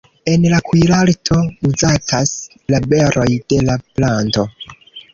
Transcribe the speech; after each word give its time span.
En 0.31 0.45
la 0.53 0.61
kuirarto 0.69 1.37
uzatas 1.71 2.33
la 2.75 2.83
beroj 2.95 3.31
de 3.55 3.63
la 3.71 3.81
planto. 3.99 4.51